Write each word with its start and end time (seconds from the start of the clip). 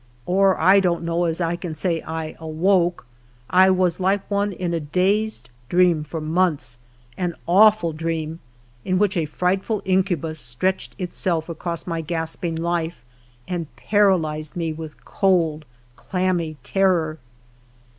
or, 0.25 0.59
I 0.59 0.79
don't 0.79 1.03
know 1.03 1.25
as 1.25 1.39
I 1.39 1.55
can 1.55 1.75
say 1.75 2.01
I 2.01 2.35
awoke— 2.39 3.05
I 3.51 3.69
was 3.69 3.99
like 3.99 4.27
one 4.31 4.51
in 4.51 4.73
a 4.73 4.79
dazed 4.79 5.51
dream 5.69 6.03
for 6.03 6.19
months, 6.19 6.79
an 7.17 7.35
awful 7.47 7.93
dream, 7.93 8.39
in 8.83 8.97
which 8.97 9.15
a 9.15 9.25
frightful 9.25 9.83
incubus 9.85 10.39
stretched 10.39 10.95
itself 10.97 11.49
across 11.49 11.85
my 11.85 12.01
gasping 12.01 12.55
life, 12.55 13.05
and 13.47 13.67
paralyzed 13.75 14.55
me 14.55 14.73
with 14.73 15.05
cold, 15.05 15.65
clammy 15.95 16.57
terror. 16.63 17.19